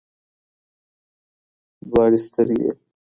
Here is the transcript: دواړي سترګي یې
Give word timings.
دواړي 1.89 2.17
سترګي 2.25 2.59
یې 2.65 2.71